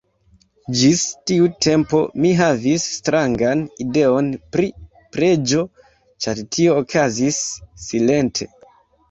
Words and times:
Ĝis 0.77 1.01
tiu 1.31 1.49
tempo 1.65 1.99
mi 2.23 2.31
havis 2.39 2.85
strangan 2.93 3.61
ideon 3.85 4.33
pri 4.57 4.71
preĝo, 5.19 5.67
ĉar 6.27 6.43
tio 6.57 6.81
okazis 6.83 7.41
silente. 7.87 8.51